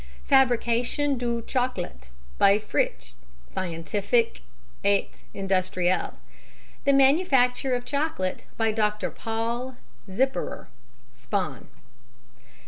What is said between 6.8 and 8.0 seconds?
The Manufacture of